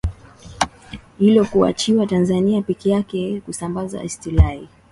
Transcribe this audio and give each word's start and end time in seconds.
hilo 1.19 1.45
kuachiwa 1.45 2.05
Tanzania 2.07 2.61
peke 2.61 2.89
yake 2.89 3.41
Kusamabaza 3.45 4.03
Istilahi 4.03 4.69